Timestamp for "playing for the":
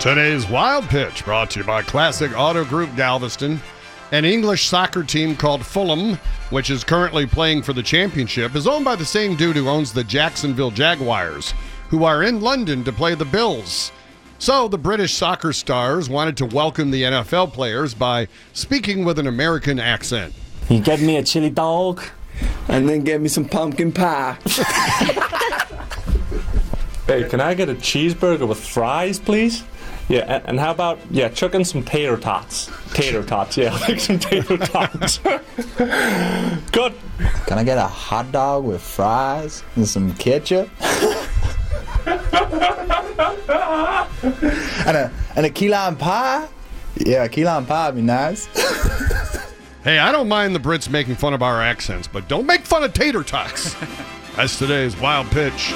7.26-7.82